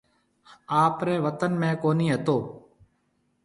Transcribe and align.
آپرَي 0.83 1.15
وطن 1.25 1.51
۾ 1.67 1.71
ڪونهي 1.83 2.05
هتو۔ 2.13 2.37